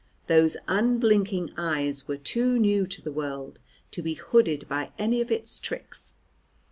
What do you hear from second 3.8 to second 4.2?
to be